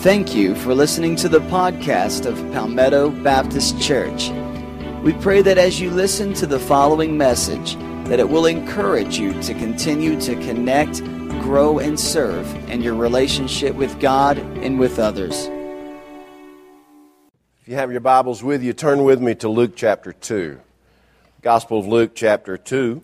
[0.00, 4.30] Thank you for listening to the podcast of Palmetto Baptist Church.
[5.02, 7.74] We pray that as you listen to the following message,
[8.08, 11.04] that it will encourage you to continue to connect,
[11.42, 15.50] grow, and serve in your relationship with God and with others.
[17.60, 20.58] If you have your Bibles with you, turn with me to Luke chapter 2.
[21.42, 23.02] Gospel of Luke chapter 2.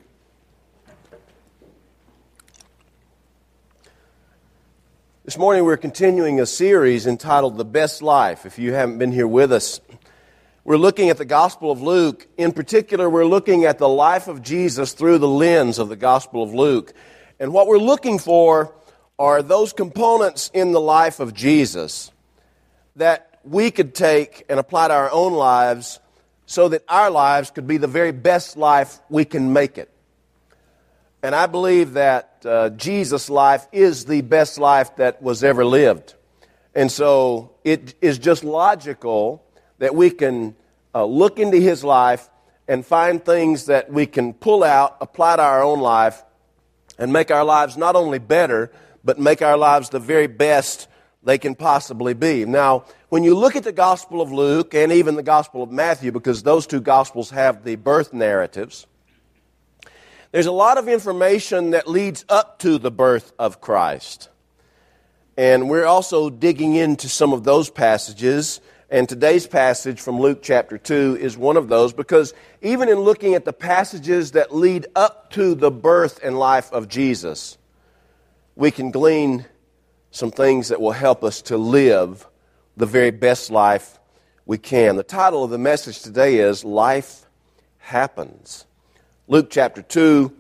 [5.26, 8.46] This morning we're continuing a series entitled The Best Life.
[8.46, 9.80] If you haven't been here with us,
[10.62, 12.28] we're looking at the Gospel of Luke.
[12.36, 16.44] In particular, we're looking at the life of Jesus through the lens of the Gospel
[16.44, 16.92] of Luke.
[17.40, 18.72] And what we're looking for
[19.18, 22.12] are those components in the life of Jesus
[22.94, 25.98] that we could take and apply to our own lives
[26.46, 29.90] so that our lives could be the very best life we can make it.
[31.20, 36.14] And I believe that uh, Jesus' life is the best life that was ever lived.
[36.74, 39.44] And so it is just logical
[39.78, 40.54] that we can
[40.94, 42.28] uh, look into his life
[42.68, 46.22] and find things that we can pull out, apply to our own life,
[46.98, 48.70] and make our lives not only better,
[49.04, 50.88] but make our lives the very best
[51.22, 52.44] they can possibly be.
[52.44, 56.12] Now, when you look at the Gospel of Luke and even the Gospel of Matthew,
[56.12, 58.86] because those two Gospels have the birth narratives,
[60.36, 64.28] there's a lot of information that leads up to the birth of Christ.
[65.38, 68.60] And we're also digging into some of those passages.
[68.90, 73.32] And today's passage from Luke chapter 2 is one of those because even in looking
[73.32, 77.56] at the passages that lead up to the birth and life of Jesus,
[78.56, 79.46] we can glean
[80.10, 82.26] some things that will help us to live
[82.76, 83.98] the very best life
[84.44, 84.96] we can.
[84.96, 87.24] The title of the message today is Life
[87.78, 88.65] Happens.
[89.28, 90.32] Luke chapter 2,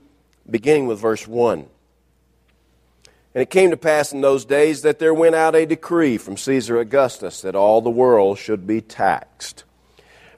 [0.48, 1.58] beginning with verse 1.
[1.58, 6.36] And it came to pass in those days that there went out a decree from
[6.36, 9.64] Caesar Augustus that all the world should be taxed.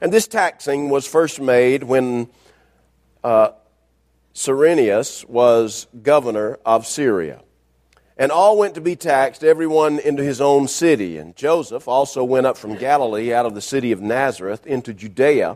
[0.01, 2.27] And this taxing was first made when
[3.23, 3.51] uh,
[4.33, 7.41] Cyrenius was governor of Syria.
[8.17, 11.19] And all went to be taxed, everyone into his own city.
[11.19, 15.55] And Joseph also went up from Galilee out of the city of Nazareth into Judea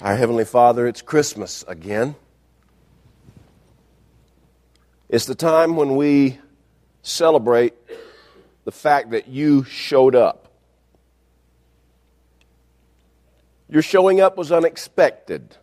[0.00, 2.14] Our Heavenly Father, it's Christmas again.
[5.08, 6.38] It's the time when we
[7.02, 7.74] celebrate
[8.64, 10.52] the fact that you showed up.
[13.68, 15.56] Your showing up was unexpected.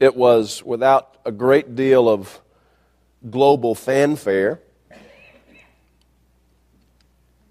[0.00, 2.40] It was without a great deal of
[3.30, 4.60] global fanfare.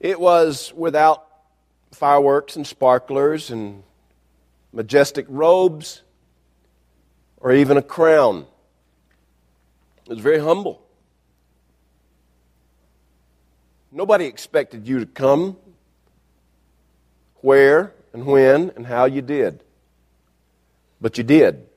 [0.01, 1.25] It was without
[1.93, 3.83] fireworks and sparklers and
[4.73, 6.01] majestic robes,
[7.37, 8.45] or even a crown.
[10.05, 10.81] It was very humble.
[13.91, 15.57] Nobody expected you to come
[17.41, 19.63] where and when and how you did.
[21.01, 21.67] But you did.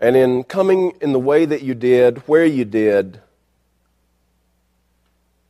[0.00, 3.20] And in coming in the way that you did, where you did,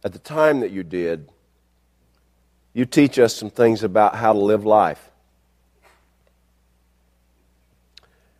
[0.02, 1.28] at the time that you did,
[2.78, 5.10] you teach us some things about how to live life.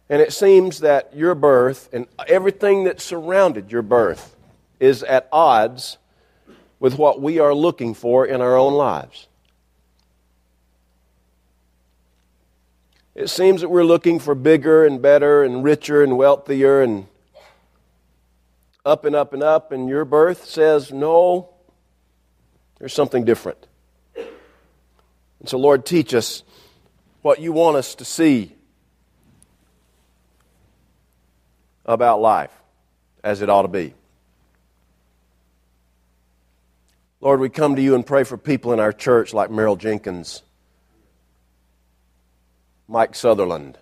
[0.08, 4.36] And it seems that your birth and everything that surrounded your birth
[4.78, 5.98] is at odds
[6.78, 9.26] with what we are looking for in our own lives.
[13.16, 17.08] It seems that we're looking for bigger and better and richer and wealthier and
[18.86, 21.50] up and up and up, and your birth says, no,
[22.78, 23.66] there's something different.
[25.40, 26.42] And so, Lord, teach us
[27.22, 28.54] what you want us to see
[31.84, 32.52] about life
[33.24, 33.94] as it ought to be.
[37.20, 40.42] Lord, we come to you and pray for people in our church like Merrill Jenkins,
[42.86, 43.76] Mike Sutherland,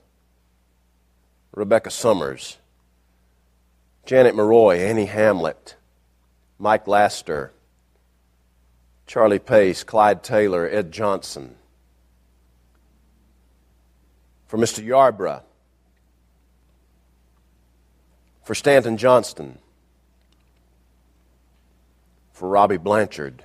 [1.55, 2.57] Rebecca Summers,
[4.07, 5.77] Janet Maroy, Annie Hamlet,
[6.59, 7.53] Mike Laster,
[9.07, 11.57] Charlie Pace, Clyde Taylor, Ed Johnson.
[14.47, 14.85] for Mr.
[14.85, 15.43] Yarbrough,
[18.45, 19.59] for Stanton Johnston,
[22.33, 23.45] for Robbie Blanchard,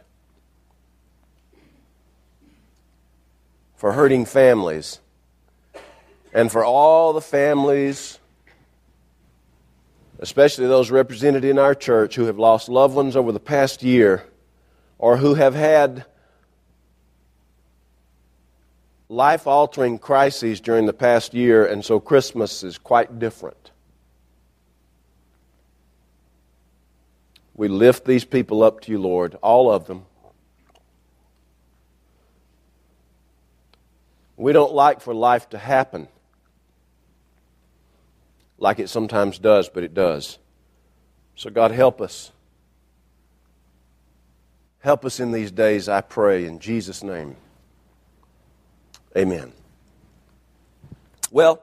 [3.75, 4.99] for hurting families,
[6.33, 8.19] and for all the families,
[10.19, 14.23] especially those represented in our church, who have lost loved ones over the past year
[15.01, 16.05] or who have had
[19.09, 23.71] life altering crises during the past year, and so Christmas is quite different.
[27.55, 30.05] We lift these people up to you, Lord, all of them.
[34.37, 36.07] We don't like for life to happen
[38.59, 40.37] like it sometimes does, but it does.
[41.35, 42.31] So, God, help us.
[44.81, 47.35] Help us in these days, I pray, in Jesus' name.
[49.15, 49.53] Amen.
[51.29, 51.61] Well,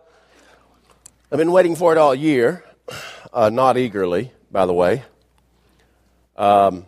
[1.33, 2.65] I've been waiting for it all year,
[3.33, 5.03] uh, not eagerly, by the way,
[6.37, 6.87] um,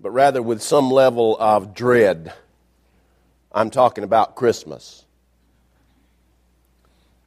[0.00, 2.32] but rather with some level of dread.
[3.50, 5.04] I'm talking about Christmas.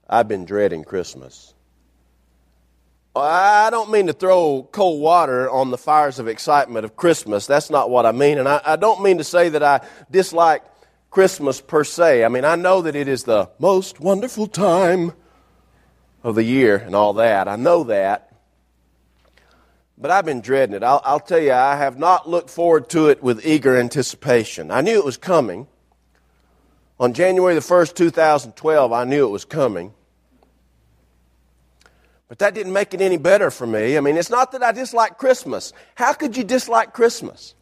[0.09, 1.54] I've been dreading Christmas.
[3.15, 7.47] I don't mean to throw cold water on the fires of excitement of Christmas.
[7.47, 8.37] That's not what I mean.
[8.37, 9.81] And I, I don't mean to say that I
[10.11, 10.63] dislike
[11.09, 12.25] Christmas per se.
[12.25, 15.13] I mean, I know that it is the most wonderful time
[16.23, 17.47] of the year and all that.
[17.47, 18.33] I know that.
[19.97, 20.83] But I've been dreading it.
[20.83, 24.71] I'll, I'll, tell you, I have not looked forward to it with eager anticipation.
[24.71, 25.67] I knew it was coming.
[26.99, 29.93] On January the 1st, 2012, I knew it was coming.
[32.27, 33.97] But that didn't make it any better for me.
[33.97, 35.73] I mean, it's not that I dislike Christmas.
[35.93, 37.55] How could you dislike Christmas?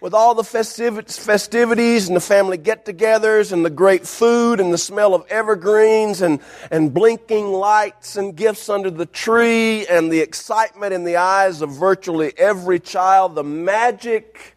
[0.00, 4.78] with all the festivities and the family get togethers and the great food and the
[4.78, 6.40] smell of evergreens and,
[6.70, 11.70] and blinking lights and gifts under the tree and the excitement in the eyes of
[11.70, 14.56] virtually every child, the magic,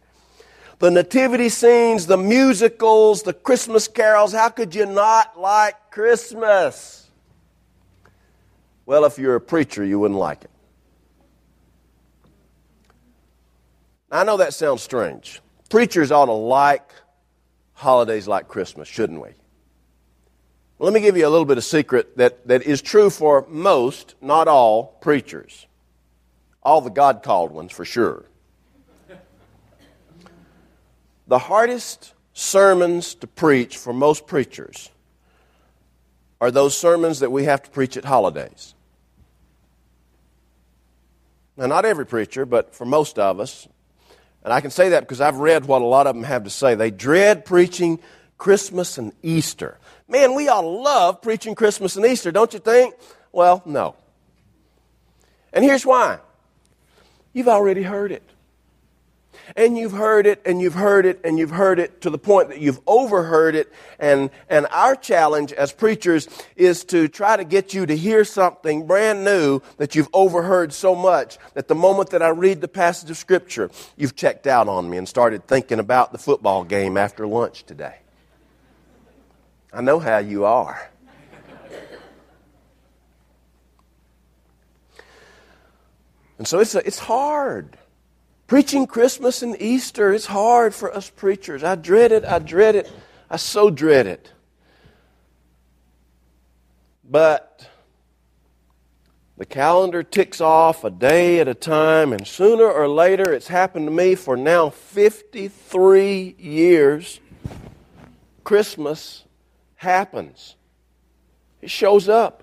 [0.78, 4.32] the nativity scenes, the musicals, the Christmas carols.
[4.32, 7.03] How could you not like Christmas?
[8.86, 10.50] Well, if you're a preacher, you wouldn't like it.
[14.10, 15.40] I know that sounds strange.
[15.70, 16.92] Preachers ought to like
[17.72, 19.30] holidays like Christmas, shouldn't we?
[20.78, 23.46] Well, Let me give you a little bit of secret that, that is true for
[23.48, 25.66] most, not all, preachers.
[26.62, 28.26] All the God called ones, for sure.
[31.26, 34.90] The hardest sermons to preach for most preachers
[36.40, 38.73] are those sermons that we have to preach at holidays.
[41.56, 43.68] Now, not every preacher, but for most of us,
[44.42, 46.50] and I can say that because I've read what a lot of them have to
[46.50, 46.74] say.
[46.74, 47.98] They dread preaching
[48.36, 49.78] Christmas and Easter.
[50.08, 52.94] Man, we all love preaching Christmas and Easter, don't you think?
[53.32, 53.96] Well, no.
[55.52, 56.18] And here's why
[57.32, 58.22] you've already heard it.
[59.56, 62.48] And you've heard it, and you've heard it, and you've heard it to the point
[62.48, 63.72] that you've overheard it.
[63.98, 68.86] And, and our challenge as preachers is to try to get you to hear something
[68.86, 73.10] brand new that you've overheard so much that the moment that I read the passage
[73.10, 77.26] of Scripture, you've checked out on me and started thinking about the football game after
[77.26, 77.96] lunch today.
[79.72, 80.90] I know how you are.
[86.38, 87.76] And so it's, a, it's hard.
[88.46, 91.64] Preaching Christmas and Easter is hard for us preachers.
[91.64, 92.24] I dread it.
[92.24, 92.90] I dread it.
[93.30, 94.30] I so dread it.
[97.08, 97.68] But
[99.36, 103.86] the calendar ticks off a day at a time, and sooner or later, it's happened
[103.86, 107.20] to me for now 53 years.
[108.44, 109.24] Christmas
[109.76, 110.56] happens,
[111.62, 112.42] it shows up.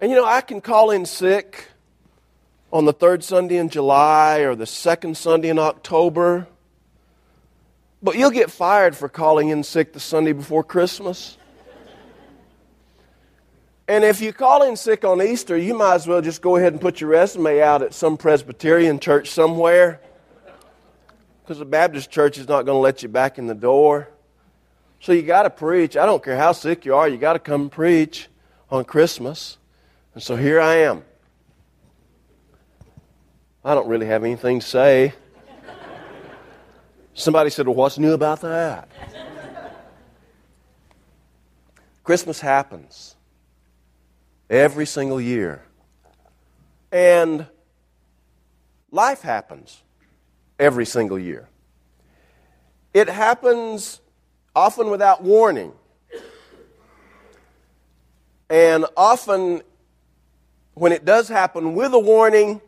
[0.00, 1.68] And you know, I can call in sick
[2.72, 6.46] on the third Sunday in July or the second Sunday in October.
[8.02, 11.36] But you'll get fired for calling in sick the Sunday before Christmas.
[13.86, 16.72] And if you call in sick on Easter, you might as well just go ahead
[16.72, 20.00] and put your resume out at some Presbyterian church somewhere.
[21.42, 24.08] Because the Baptist church is not going to let you back in the door.
[25.00, 25.96] So you got to preach.
[25.96, 28.28] I don't care how sick you are, you got to come preach
[28.70, 29.58] on Christmas.
[30.14, 31.04] And so here I am.
[33.64, 35.14] I don't really have anything to say.
[37.14, 38.88] Somebody said, Well, what's new about that?
[42.02, 43.14] Christmas happens
[44.50, 45.62] every single year.
[46.90, 47.46] And
[48.90, 49.82] life happens
[50.58, 51.48] every single year.
[52.92, 54.00] It happens
[54.54, 55.72] often without warning.
[58.50, 59.62] And often,
[60.74, 62.60] when it does happen with a warning,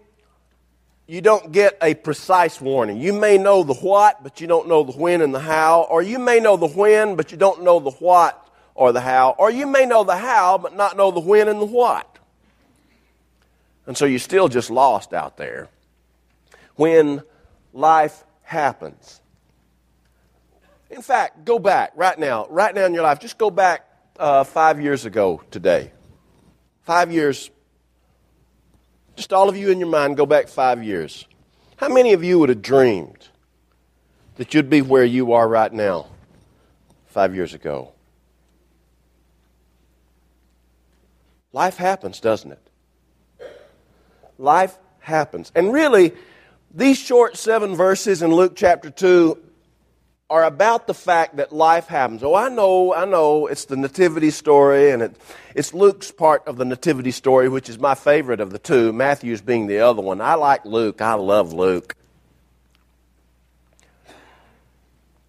[1.06, 2.98] you don't get a precise warning.
[2.98, 5.82] You may know the what, but you don't know the when and the how.
[5.82, 9.34] Or you may know the when, but you don't know the what or the how.
[9.38, 12.18] Or you may know the how, but not know the when and the what.
[13.86, 15.68] And so you're still just lost out there.
[16.76, 17.22] When
[17.74, 19.20] life happens.
[20.90, 23.86] In fact, go back right now, right now in your life, just go back
[24.18, 25.90] uh, five years ago today.
[26.82, 27.50] Five years
[29.16, 31.26] just all of you in your mind, go back five years.
[31.76, 33.28] How many of you would have dreamed
[34.36, 36.06] that you'd be where you are right now
[37.06, 37.92] five years ago?
[41.52, 43.52] Life happens, doesn't it?
[44.38, 45.52] Life happens.
[45.54, 46.12] And really,
[46.72, 49.38] these short seven verses in Luke chapter 2
[50.30, 52.22] are about the fact that life happens.
[52.22, 55.16] Oh, I know, I know, it's the nativity story, and it,
[55.54, 59.42] it's Luke's part of the nativity story, which is my favorite of the two, Matthew's
[59.42, 60.20] being the other one.
[60.20, 61.94] I like Luke, I love Luke.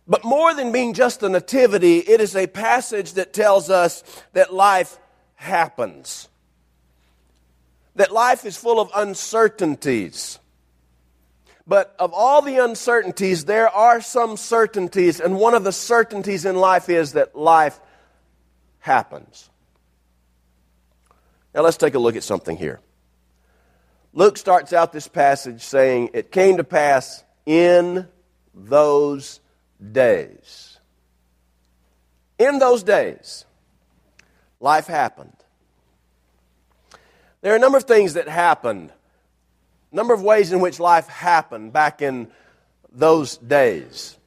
[0.07, 4.53] But more than being just the nativity, it is a passage that tells us that
[4.53, 4.97] life
[5.35, 6.29] happens.
[7.95, 10.39] That life is full of uncertainties.
[11.67, 16.55] But of all the uncertainties, there are some certainties, and one of the certainties in
[16.55, 17.79] life is that life
[18.79, 19.49] happens.
[21.53, 22.79] Now let's take a look at something here.
[24.13, 28.07] Luke starts out this passage saying, It came to pass in
[28.53, 29.39] those
[29.91, 30.79] days.
[32.37, 33.45] In those days,
[34.59, 35.35] life happened.
[37.41, 38.91] There are a number of things that happened
[39.95, 42.27] number of ways in which life happened back in
[42.91, 44.17] those days.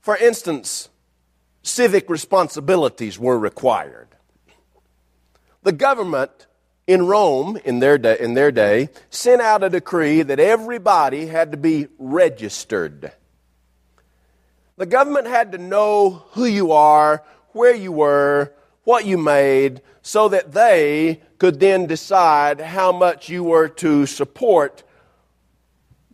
[0.00, 0.88] For instance,
[1.62, 4.08] civic responsibilities were required.
[5.62, 6.46] The government
[6.86, 11.52] in Rome, in their, day, in their day, sent out a decree that everybody had
[11.52, 13.12] to be registered.
[14.78, 18.52] The government had to know who you are, where you were,
[18.84, 24.84] what you made, so that they could then decide how much you were to support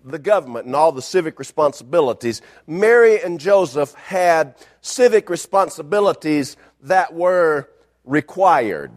[0.03, 2.41] the government and all the civic responsibilities.
[2.67, 7.69] Mary and Joseph had civic responsibilities that were
[8.07, 8.91] required.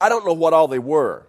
[0.00, 1.28] I don't know what all they were.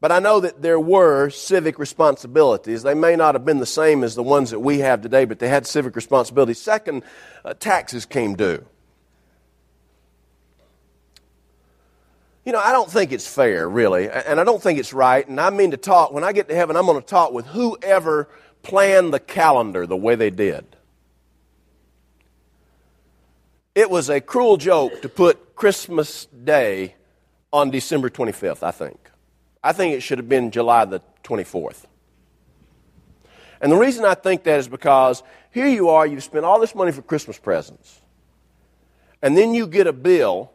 [0.00, 2.82] But I know that there were civic responsibilities.
[2.82, 5.38] They may not have been the same as the ones that we have today, but
[5.38, 6.60] they had civic responsibilities.
[6.60, 7.04] Second,
[7.44, 8.66] uh, taxes came due.
[12.44, 15.26] You know, I don't think it's fair, really, and I don't think it's right.
[15.26, 17.46] And I mean to talk, when I get to heaven, I'm going to talk with
[17.46, 18.28] whoever
[18.62, 20.64] planned the calendar the way they did.
[23.74, 26.94] It was a cruel joke to put Christmas Day
[27.52, 28.98] on December 25th, I think.
[29.62, 31.84] I think it should have been July the 24th.
[33.60, 36.74] And the reason I think that is because here you are, you've spent all this
[36.74, 38.00] money for Christmas presents.
[39.22, 40.52] And then you get a bill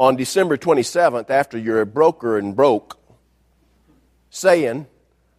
[0.00, 2.98] on December 27th after you're a broker and broke
[4.30, 4.86] saying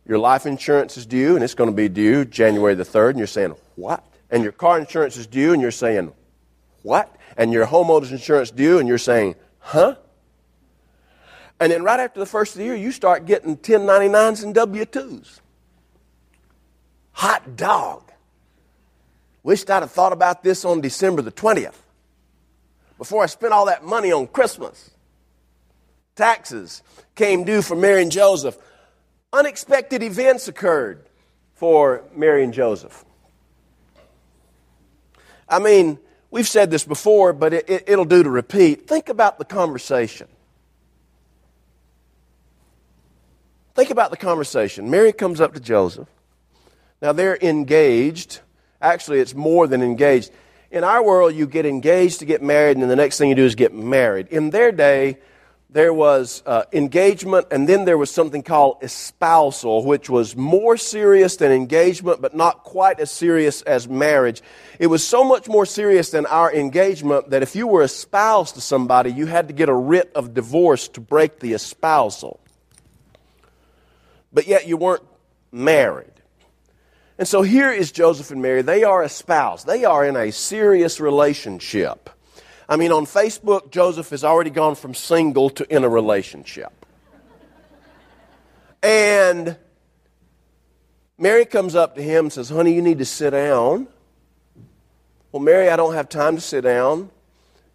[0.05, 3.09] your life insurance is due and it's going to be due January the 3rd.
[3.09, 4.05] And you're saying, what?
[4.29, 6.13] And your car insurance is due and you're saying,
[6.83, 7.13] what?
[7.37, 9.95] And your homeowner's insurance due and you're saying, huh?
[11.59, 14.85] And then right after the first of the year, you start getting 1099s and W
[14.85, 15.39] 2s.
[17.13, 18.11] Hot dog.
[19.41, 21.77] Wished I'd have thought about this on December the 20th
[23.01, 24.91] before I spent all that money on Christmas.
[26.15, 26.83] Taxes
[27.15, 28.55] came due for Mary and Joseph.
[29.33, 31.03] Unexpected events occurred
[31.55, 33.03] for Mary and Joseph.
[35.49, 35.97] I mean,
[36.29, 38.87] we've said this before, but it, will it, do to repeat.
[38.87, 40.27] Think about the conversation.
[43.73, 44.91] Think about the conversation.
[44.91, 46.07] Mary comes up to Joseph.
[47.01, 48.41] Now they're engaged.
[48.79, 50.29] Actually, it's more than engaged.
[50.71, 53.35] In our world, you get engaged to get married, and then the next thing you
[53.35, 54.27] do is get married.
[54.29, 55.17] In their day,
[55.69, 61.35] there was uh, engagement, and then there was something called espousal, which was more serious
[61.35, 64.41] than engagement, but not quite as serious as marriage.
[64.79, 68.61] It was so much more serious than our engagement that if you were espoused to
[68.61, 72.41] somebody, you had to get a writ of divorce to break the espousal
[74.33, 75.03] but yet you weren't
[75.51, 76.07] married.
[77.21, 78.63] And so here is Joseph and Mary.
[78.63, 82.09] They are espoused, they are in a serious relationship.
[82.67, 86.73] I mean, on Facebook, Joseph has already gone from single to in a relationship.
[88.81, 89.55] And
[91.19, 93.87] Mary comes up to him and says, Honey, you need to sit down.
[95.31, 97.11] Well, Mary, I don't have time to sit down.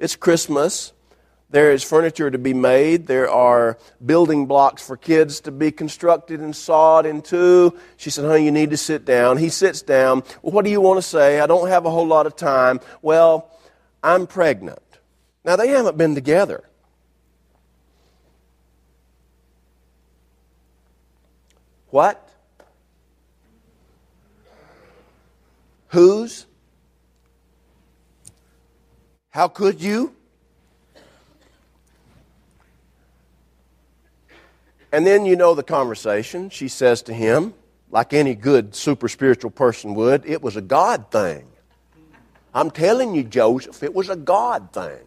[0.01, 0.93] It's Christmas.
[1.49, 3.07] There is furniture to be made.
[3.07, 7.79] There are building blocks for kids to be constructed and sawed into.
[7.97, 9.37] She said, Honey, you need to sit down.
[9.37, 10.25] He sits down.
[10.43, 11.39] Well, what do you want to say?
[11.39, 12.81] I don't have a whole lot of time.
[13.01, 13.49] Well,
[14.03, 14.81] I'm pregnant.
[15.45, 16.65] Now, they haven't been together.
[21.91, 22.29] What?
[25.89, 26.47] Whose?
[29.31, 30.16] How could you?
[34.93, 36.51] And then you know the conversation.
[36.51, 37.55] She says to him,
[37.91, 41.47] like any good super spiritual person would, it was a God thing.
[42.55, 45.01] I'm telling you, Joseph, it was a God thing.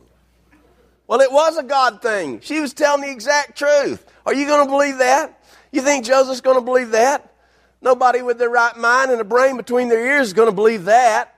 [1.07, 2.39] Well, it was a God thing.
[2.41, 4.05] She was telling the exact truth.
[4.25, 5.43] Are you going to believe that?
[5.71, 7.33] You think Joseph's going to believe that?
[7.81, 10.85] Nobody with their right mind and a brain between their ears is going to believe
[10.85, 11.35] that.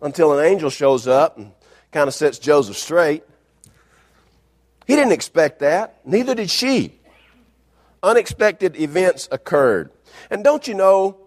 [0.00, 1.50] Until an angel shows up and
[1.90, 3.24] kind of sets Joseph straight.
[4.86, 6.00] He didn't expect that.
[6.04, 6.98] Neither did she.
[8.02, 9.90] Unexpected events occurred.
[10.30, 11.18] And don't you know,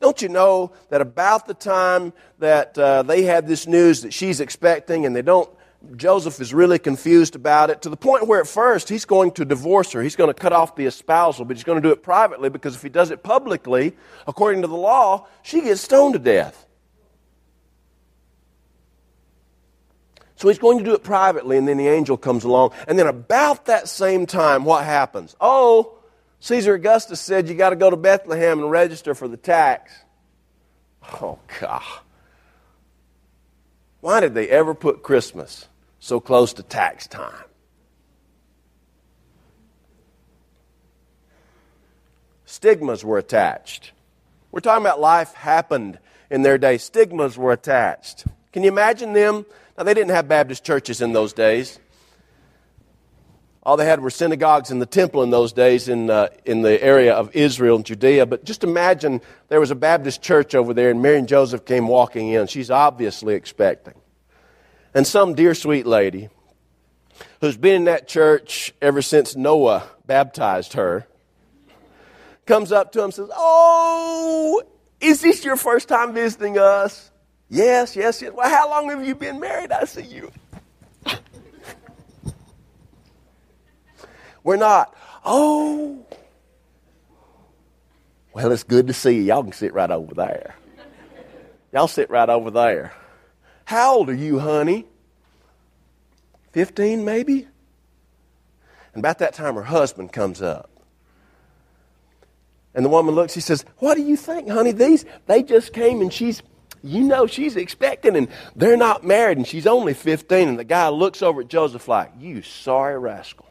[0.00, 4.40] don't you know that about the time that uh, they had this news that she's
[4.40, 5.48] expecting and they don't,
[5.94, 9.44] Joseph is really confused about it to the point where at first he's going to
[9.44, 10.02] divorce her.
[10.02, 12.74] He's going to cut off the espousal, but he's going to do it privately because
[12.74, 13.94] if he does it publicly,
[14.26, 16.65] according to the law, she gets stoned to death.
[20.36, 22.72] So he's going to do it privately, and then the angel comes along.
[22.86, 25.34] And then about that same time, what happens?
[25.40, 25.98] Oh,
[26.40, 29.92] Caesar Augustus said you got to go to Bethlehem and register for the tax.
[31.20, 31.82] Oh, God.
[34.00, 37.32] Why did they ever put Christmas so close to tax time?
[42.44, 43.92] Stigmas were attached.
[44.52, 45.98] We're talking about life happened
[46.30, 46.78] in their day.
[46.78, 48.24] Stigmas were attached.
[48.52, 49.46] Can you imagine them
[49.76, 51.78] now, they didn't have Baptist churches in those days.
[53.62, 56.82] All they had were synagogues and the temple in those days in, uh, in the
[56.82, 58.24] area of Israel and Judea.
[58.24, 61.88] But just imagine there was a Baptist church over there, and Mary and Joseph came
[61.88, 62.46] walking in.
[62.46, 63.94] She's obviously expecting.
[64.94, 66.28] And some dear sweet lady
[67.40, 71.06] who's been in that church ever since Noah baptized her
[72.46, 74.62] comes up to him and says, Oh,
[75.00, 77.10] is this your first time visiting us?
[77.48, 78.32] Yes, yes, yes.
[78.32, 79.70] Well, how long have you been married?
[79.70, 80.32] I see you.
[84.42, 84.94] We're not.
[85.24, 86.06] Oh.
[88.32, 89.22] Well, it's good to see you.
[89.22, 90.54] Y'all can sit right over there.
[91.72, 92.92] Y'all sit right over there.
[93.64, 94.86] How old are you, honey?
[96.52, 97.48] 15, maybe?
[98.94, 100.70] And about that time, her husband comes up.
[102.74, 104.72] And the woman looks, she says, What do you think, honey?
[104.72, 106.42] These, they just came and she's
[106.88, 110.88] you know she's expecting and they're not married and she's only 15 and the guy
[110.88, 113.46] looks over at Joseph like, you sorry rascal.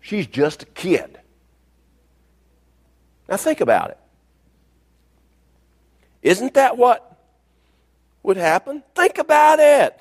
[0.00, 1.18] She's just a kid.
[3.28, 3.98] Now think about it.
[6.22, 7.18] Isn't that what
[8.22, 8.82] would happen?
[8.94, 9.98] Think about it.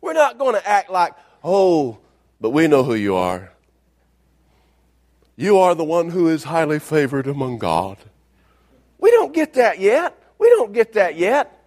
[0.00, 1.98] We're not going to act like, oh,
[2.40, 3.52] but we know who you are.
[5.36, 7.96] You are the one who is highly favored among God.
[9.02, 10.16] We don't get that yet.
[10.38, 11.60] We don't get that yet.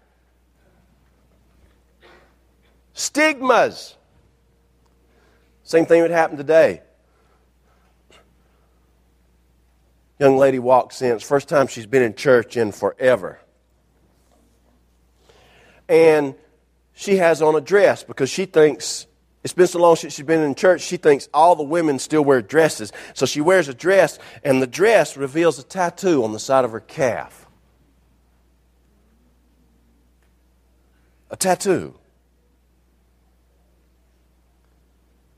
[2.93, 3.98] Stigmas.
[5.63, 6.82] Same thing would happen today.
[10.17, 11.12] Young lady walks in.
[11.12, 13.41] It's first time she's been in church in forever.
[15.89, 16.36] And
[16.93, 19.08] she has on a dress because she thinks
[19.45, 22.25] it's been so long since she's been in church, she thinks all the women still
[22.25, 22.91] wear dresses.
[23.13, 26.71] So she wears a dress, and the dress reveals a tattoo on the side of
[26.71, 27.45] her calf.
[31.29, 31.93] A tattoo.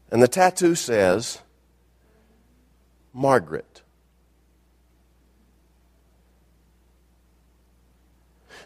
[0.10, 1.42] And the tattoo says,
[3.12, 3.82] Margaret.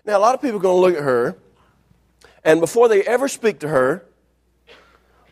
[0.06, 1.36] Now, a lot of people are going to look at her,
[2.44, 4.06] and before they ever speak to her,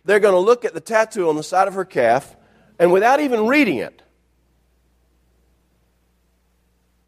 [0.09, 2.35] they're going to look at the tattoo on the side of her calf,
[2.79, 4.01] and without even reading it,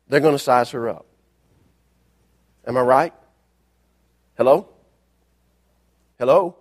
[0.07, 1.07] they're going to size her up.
[2.67, 3.13] Am I right?
[4.37, 4.69] Hello?
[6.19, 6.55] Hello?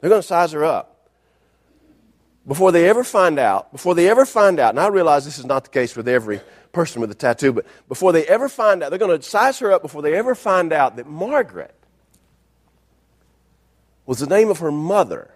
[0.00, 1.08] They're going to size her up.
[2.44, 5.44] Before they ever find out, before they ever find out, and I realize this is
[5.44, 6.40] not the case with every
[6.72, 9.70] person with a tattoo, but before they ever find out, they're going to size her
[9.70, 11.79] up before they ever find out that Margaret
[14.10, 15.30] was the name of her mother.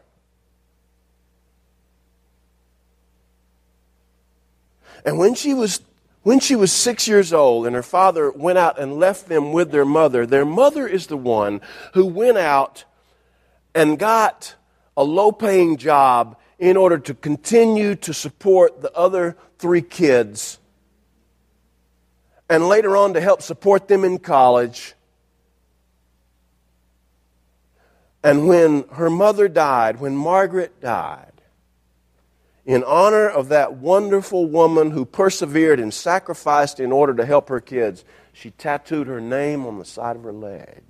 [5.07, 5.81] And when she was
[6.25, 9.71] When she was six years old and her father went out and left them with
[9.71, 11.61] their mother, their mother is the one
[11.93, 12.85] who went out
[13.77, 14.57] and got
[14.97, 20.59] a low paying job in order to continue to support the other three kids
[22.49, 24.95] and later on to help support them in college.
[28.25, 31.31] And when her mother died, when Margaret died,
[32.65, 37.61] in honor of that wonderful woman who persevered and sacrificed in order to help her
[37.61, 40.83] kids, she tattooed her name on the side of her leg.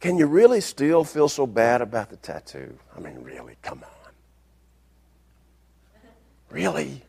[0.00, 2.76] Can you really still feel so bad about the tattoo?
[2.94, 4.12] I mean, really, come on.
[6.50, 7.02] Really?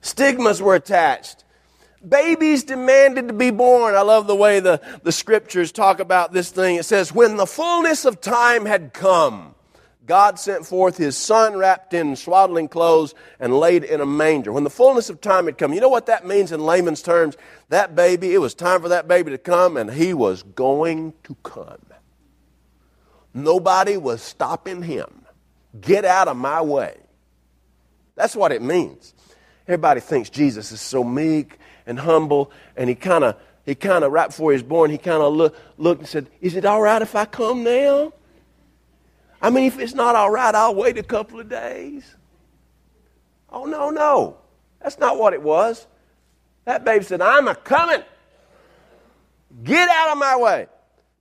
[0.00, 1.44] Stigmas were attached.
[2.06, 3.94] Babies demanded to be born.
[3.94, 6.76] I love the way the, the scriptures talk about this thing.
[6.76, 9.54] It says, When the fullness of time had come,
[10.06, 14.52] God sent forth his son wrapped in swaddling clothes and laid in a manger.
[14.52, 17.36] When the fullness of time had come, you know what that means in layman's terms?
[17.70, 21.34] That baby, it was time for that baby to come, and he was going to
[21.42, 21.80] come.
[23.34, 25.22] Nobody was stopping him.
[25.80, 26.96] Get out of my way.
[28.14, 29.12] That's what it means.
[29.66, 34.12] Everybody thinks Jesus is so meek and humble, and he kind of, he kind of,
[34.12, 36.80] right before he was born, he kind of look, looked and said, Is it all
[36.82, 38.12] right if I come now?
[39.40, 42.14] I mean, if it's not all right, I'll wait a couple of days.
[43.50, 44.38] Oh, no, no.
[44.82, 45.86] That's not what it was.
[46.64, 48.02] That baby said, I'm a coming.
[49.62, 50.66] Get out of my way.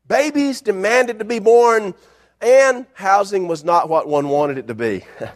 [0.07, 1.93] Babies demanded to be born,
[2.41, 5.03] and housing was not what one wanted it to be.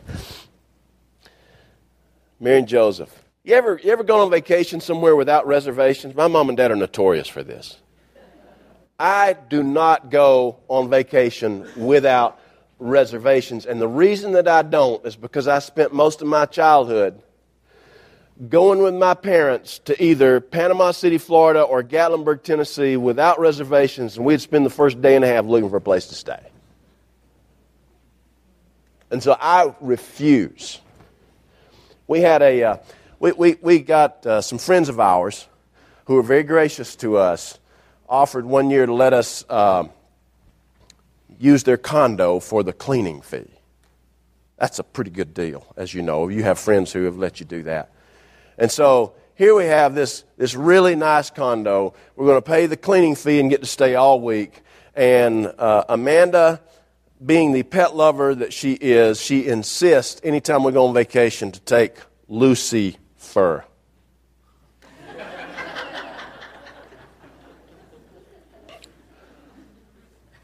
[2.39, 3.18] Mary and Joseph.
[3.43, 6.13] You ever, you ever gone on vacation somewhere without reservations?
[6.15, 7.77] My mom and dad are notorious for this.
[8.99, 12.39] I do not go on vacation without
[12.79, 13.65] reservations.
[13.65, 17.21] And the reason that I don't is because I spent most of my childhood
[18.49, 24.25] going with my parents to either Panama City, Florida, or Gatlinburg, Tennessee without reservations, and
[24.25, 26.39] we'd spend the first day and a half looking for a place to stay.
[29.11, 30.79] And so I refuse.
[32.07, 32.77] We had a, uh,
[33.19, 35.47] we, we, we got uh, some friends of ours
[36.05, 37.59] who were very gracious to us,
[38.07, 39.45] offered one year to let us.
[39.49, 39.87] Uh,
[41.39, 43.49] use their condo for the cleaning fee.
[44.57, 46.27] That's a pretty good deal, as you know.
[46.27, 47.91] You have friends who have let you do that.
[48.57, 51.93] And so here we have this, this really nice condo.
[52.17, 54.61] We're going to pay the cleaning fee and get to stay all week.
[54.93, 56.59] And uh, Amanda,
[57.25, 61.59] being the pet lover that she is, she insists anytime we go on vacation to
[61.61, 61.95] take
[62.27, 62.97] Lucy
[63.29, 63.63] fur.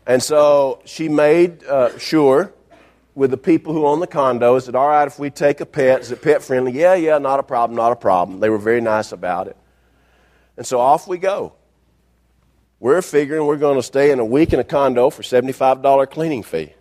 [0.07, 2.53] And so she made uh, sure
[3.15, 5.65] with the people who own the condo, is it all right if we take a
[5.65, 6.01] pet?
[6.01, 6.73] Is it pet friendly?
[6.73, 8.39] Yeah, yeah, not a problem, not a problem.
[8.39, 9.57] They were very nice about it.
[10.57, 11.53] And so off we go.
[12.79, 16.43] We're figuring we're going to stay in a week in a condo for $75 cleaning
[16.43, 16.73] fee.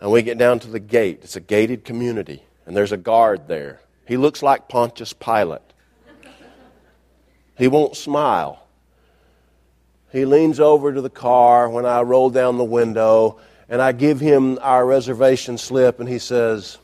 [0.00, 1.20] And we get down to the gate.
[1.22, 3.80] It's a gated community, and there's a guard there.
[4.06, 5.60] He looks like Pontius Pilate.
[7.56, 8.66] He won't smile.
[10.12, 14.20] He leans over to the car when I roll down the window and I give
[14.20, 16.78] him our reservation slip and he says,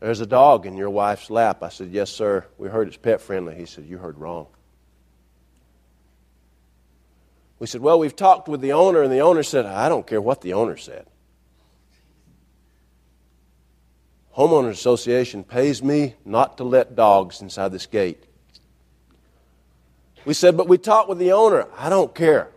[0.00, 1.62] There's a dog in your wife's lap.
[1.62, 2.46] I said, Yes, sir.
[2.58, 3.54] We heard it's pet friendly.
[3.54, 4.48] He said, You heard wrong.
[7.58, 10.20] We said, Well, we've talked with the owner, and the owner said, I don't care
[10.20, 11.06] what the owner said.
[14.36, 18.24] Homeowners Association pays me not to let dogs inside this gate.
[20.24, 21.66] We said, but we talked with the owner.
[21.76, 22.50] I don't care.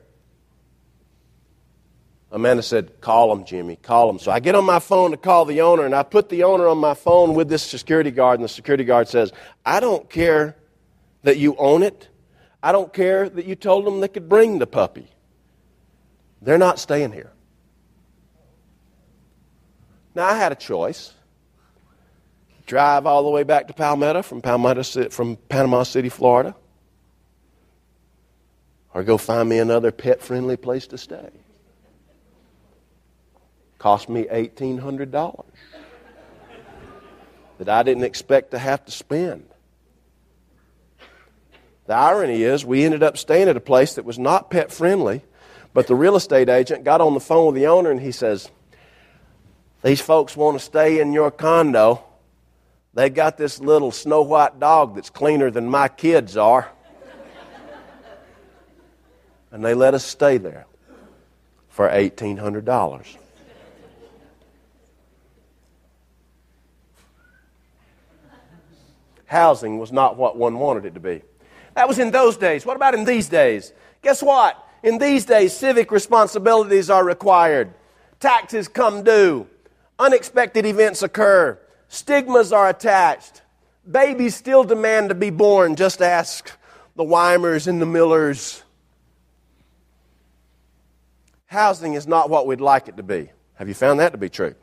[2.31, 4.19] Amanda said, call him, Jimmy, call him.
[4.19, 6.67] So I get on my phone to call the owner, and I put the owner
[6.67, 9.31] on my phone with this security guard, and the security guard says,
[9.65, 10.55] I don't care
[11.23, 12.09] that you own it.
[12.61, 15.07] I don't care that you told them they could bring the puppy.
[16.41, 17.31] They're not staying here.
[20.15, 21.13] Now, I had a choice.
[22.67, 26.55] Drive all the way back to Palmetto from, Palmetto, from Panama City, Florida
[28.97, 31.29] or go find me another pet friendly place to stay.
[33.77, 35.43] Cost me $1,800
[37.59, 39.47] that I didn't expect to have to spend.
[41.85, 45.21] The irony is, we ended up staying at a place that was not pet friendly,
[45.75, 48.49] but the real estate agent got on the phone with the owner and he says,
[49.83, 52.03] These folks want to stay in your condo.
[52.97, 56.67] They got this little snow white dog that's cleaner than my kids are.
[59.51, 60.65] and they let us stay there
[61.69, 63.17] for $1,800.
[69.27, 71.21] Housing was not what one wanted it to be.
[71.75, 72.65] That was in those days.
[72.65, 73.73] What about in these days?
[74.01, 74.57] Guess what?
[74.81, 77.75] In these days, civic responsibilities are required.
[78.19, 79.45] Taxes come due.
[79.99, 81.59] Unexpected events occur.
[81.89, 83.41] Stigmas are attached.
[83.89, 85.75] Babies still demand to be born.
[85.75, 86.51] Just ask
[86.95, 88.63] the Weimers and the Millers.
[91.45, 93.31] Housing is not what we'd like it to be.
[93.55, 94.55] Have you found that to be true?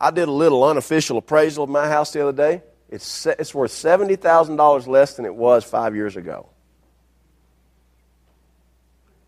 [0.00, 2.62] I did a little unofficial appraisal of my house the other day.
[2.88, 6.48] It's, it's worth $70,000 less than it was five years ago.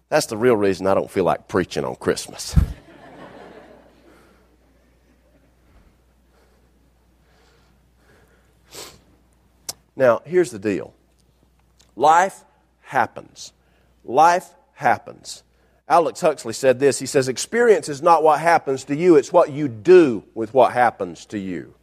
[0.09, 2.59] That's the real reason I don't feel like preaching on Christmas.
[9.97, 10.95] now, here's the deal
[11.97, 12.45] life
[12.81, 13.53] happens.
[14.05, 15.43] Life happens.
[15.89, 16.99] Alex Huxley said this.
[16.99, 20.73] He says, Experience is not what happens to you, it's what you do with what
[20.73, 21.75] happens to you.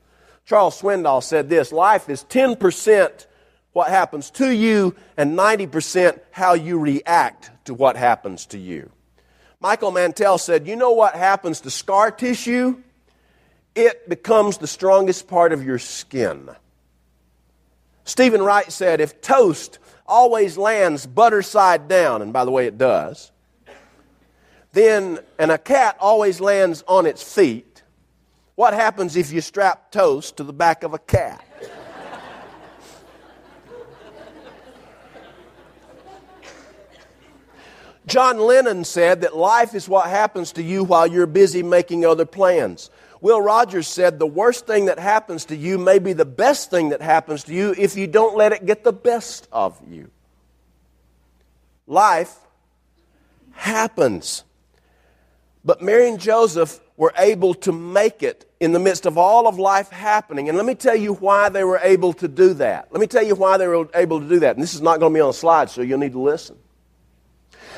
[0.46, 3.28] Charles Swindoll said this Life is 10%
[3.72, 8.92] what happens to you and 90% how you react to what happens to you.
[9.60, 12.82] Michael Mantell said, You know what happens to scar tissue?
[13.76, 16.50] It becomes the strongest part of your skin.
[18.10, 22.76] Steven Wright said, If toast always lands butter side down, and by the way, it
[22.76, 23.32] does,
[24.72, 27.84] then, and a cat always lands on its feet,
[28.56, 31.46] what happens if you strap toast to the back of a cat?
[38.08, 42.26] John Lennon said that life is what happens to you while you're busy making other
[42.26, 42.90] plans.
[43.22, 46.90] Will Rogers said the worst thing that happens to you may be the best thing
[46.90, 50.10] that happens to you if you don't let it get the best of you.
[51.86, 52.36] Life
[53.52, 54.44] happens.
[55.66, 59.60] But Mary and Joseph were able to make it in the midst of all of
[59.60, 60.48] life happening.
[60.50, 62.88] And let me tell you why they were able to do that.
[62.92, 64.56] Let me tell you why they were able to do that.
[64.56, 66.58] And this is not going to be on a slide, so you'll need to listen.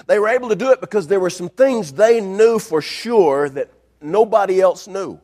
[0.08, 3.50] They were able to do it because there were some things they knew for sure
[3.50, 3.70] that
[4.02, 5.20] nobody else knew.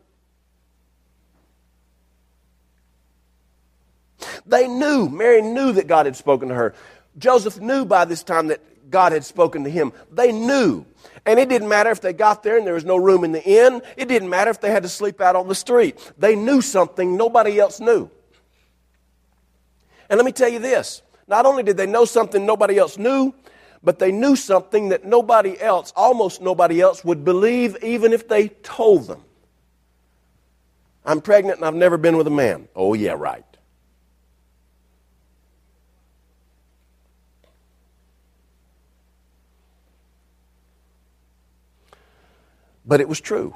[4.47, 6.73] They knew, Mary knew that God had spoken to her.
[7.17, 9.91] Joseph knew by this time that God had spoken to him.
[10.11, 10.85] They knew.
[11.25, 13.43] And it didn't matter if they got there and there was no room in the
[13.43, 13.81] inn.
[13.97, 15.97] It didn't matter if they had to sleep out on the street.
[16.17, 18.09] They knew something nobody else knew.
[20.09, 23.33] And let me tell you this not only did they know something nobody else knew,
[23.83, 28.47] but they knew something that nobody else, almost nobody else, would believe even if they
[28.47, 29.21] told them.
[31.05, 32.67] I'm pregnant and I've never been with a man.
[32.75, 33.45] Oh, yeah, right.
[42.87, 43.55] But it was true.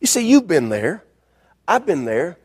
[0.00, 1.02] You see, you've been there.
[1.66, 2.38] I've been there.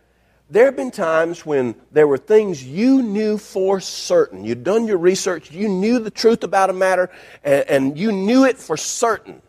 [0.49, 4.43] There have been times when there were things you knew for certain.
[4.43, 7.09] You'd done your research, you knew the truth about a matter,
[7.43, 9.41] and, and you knew it for certain.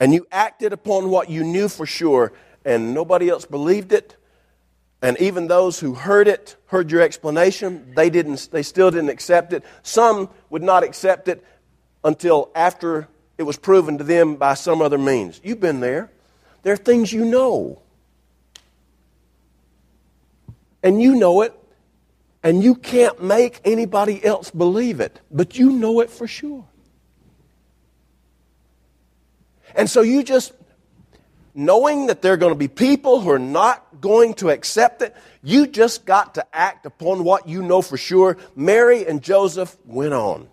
[0.00, 2.32] And you acted upon what you knew for sure,
[2.64, 4.16] and nobody else believed it,
[5.06, 9.52] and even those who heard it, heard your explanation, they, didn't, they still didn't accept
[9.52, 9.62] it.
[9.84, 11.44] Some would not accept it
[12.02, 13.06] until after
[13.38, 15.40] it was proven to them by some other means.
[15.44, 16.10] You've been there.
[16.64, 17.80] There are things you know.
[20.82, 21.54] And you know it,
[22.42, 26.64] and you can't make anybody else believe it, but you know it for sure.
[29.76, 30.52] And so you just
[31.56, 35.14] knowing that there are going to be people who are not going to accept it,
[35.42, 38.36] you just got to act upon what you know for sure.
[38.54, 40.48] Mary and Joseph went on.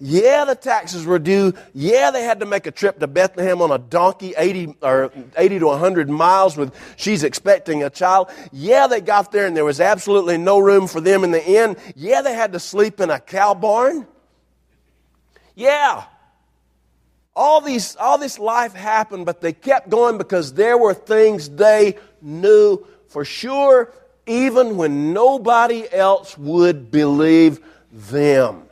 [0.00, 1.54] Yeah, the taxes were due.
[1.74, 5.58] Yeah, they had to make a trip to Bethlehem on a donkey, 80 or 80
[5.58, 8.30] to 100 miles with she's expecting a child.
[8.52, 11.76] Yeah, they got there and there was absolutely no room for them in the inn.
[11.96, 14.06] Yeah, they had to sleep in a cow barn.
[15.56, 16.04] Yeah,
[17.38, 21.96] all, these, all this life happened, but they kept going because there were things they
[22.20, 23.92] knew for sure,
[24.26, 27.60] even when nobody else would believe
[27.92, 28.64] them.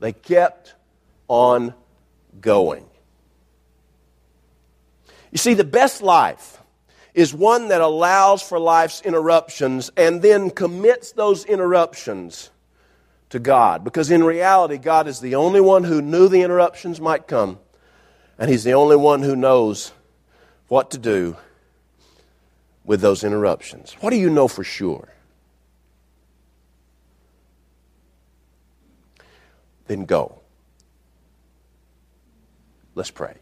[0.00, 0.74] They kept
[1.28, 1.74] on
[2.40, 2.86] going.
[5.30, 6.58] You see, the best life
[7.12, 12.48] is one that allows for life's interruptions and then commits those interruptions
[13.28, 13.84] to God.
[13.84, 17.58] Because in reality, God is the only one who knew the interruptions might come
[18.38, 19.92] and He's the only one who knows
[20.68, 21.36] what to do
[22.84, 23.94] with those interruptions.
[24.00, 25.08] What do you know for sure?
[29.86, 30.40] Then go.
[32.94, 33.36] Let's pray.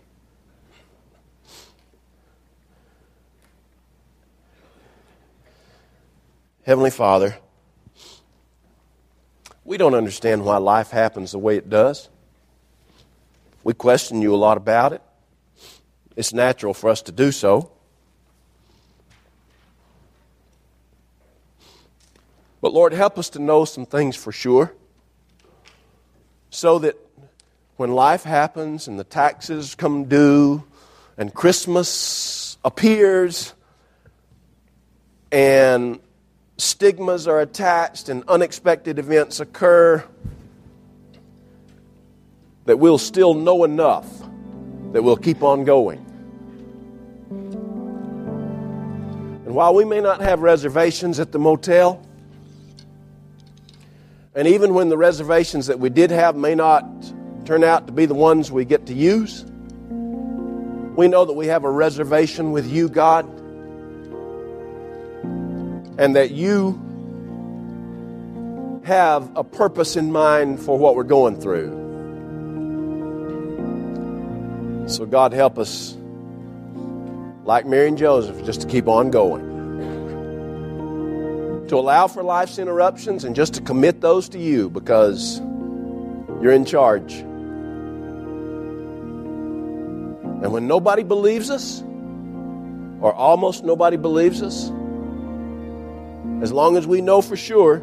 [6.64, 7.36] Heavenly Father,
[9.64, 12.08] we don't understand why life happens the way it does.
[13.64, 15.00] We question you a lot about it.
[16.16, 17.72] It's natural for us to do so.
[22.60, 24.72] But Lord, help us to know some things for sure
[26.50, 26.96] so that
[27.76, 30.62] when life happens and the taxes come due
[31.16, 33.54] and Christmas appears
[35.32, 36.00] and
[36.58, 40.04] stigmas are attached and unexpected events occur,
[42.66, 44.06] that we'll still know enough
[44.92, 45.98] that we'll keep on going.
[49.44, 52.00] And while we may not have reservations at the motel,
[54.34, 56.84] and even when the reservations that we did have may not
[57.44, 59.44] turn out to be the ones we get to use,
[60.96, 63.26] we know that we have a reservation with you, God,
[65.98, 66.80] and that you
[68.84, 71.83] have a purpose in mind for what we're going through.
[74.86, 75.96] So, God, help us,
[77.44, 79.52] like Mary and Joseph, just to keep on going.
[81.68, 85.40] To allow for life's interruptions and just to commit those to you because
[86.42, 87.14] you're in charge.
[90.44, 91.82] And when nobody believes us,
[93.00, 94.70] or almost nobody believes us,
[96.42, 97.78] as long as we know for sure,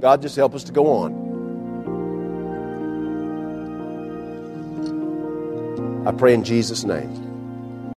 [0.00, 1.27] God just help us to go on.
[6.08, 7.27] I pray in Jesus' name.